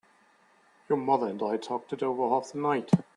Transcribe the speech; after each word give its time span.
Your 0.89 0.97
mother 0.97 1.27
and 1.27 1.43
I 1.43 1.57
talked 1.57 1.93
it 1.93 2.01
over 2.01 2.27
half 2.29 2.53
the 2.53 2.57
night. 2.59 2.89